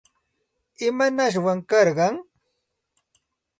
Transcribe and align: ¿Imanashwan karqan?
¿Imanashwan 0.87 1.59
karqan? 1.69 2.15